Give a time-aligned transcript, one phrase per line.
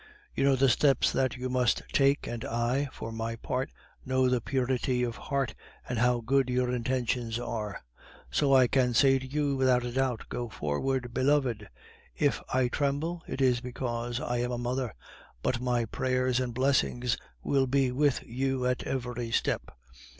[0.33, 3.69] You know the steps that you must take, and I, for my part,
[4.03, 5.53] know the purity of heart,
[5.87, 7.83] and how good your intentions are;
[8.31, 11.69] so I can say to you without a doubt, 'Go forward, beloved!'
[12.17, 14.95] If I tremble, it is because I am a mother,
[15.43, 19.69] but my prayers and blessings will be with you at every step.